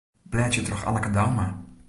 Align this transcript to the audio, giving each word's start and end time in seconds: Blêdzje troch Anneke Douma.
Blêdzje 0.31 0.61
troch 0.65 0.87
Anneke 0.89 1.11
Douma. 1.15 1.47